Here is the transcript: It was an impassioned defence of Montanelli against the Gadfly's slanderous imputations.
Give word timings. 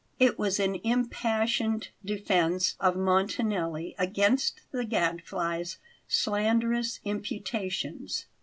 It 0.19 0.39
was 0.39 0.59
an 0.59 0.79
impassioned 0.83 1.89
defence 2.03 2.75
of 2.79 2.95
Montanelli 2.97 3.93
against 3.99 4.61
the 4.71 4.83
Gadfly's 4.83 5.77
slanderous 6.07 6.99
imputations. 7.05 8.25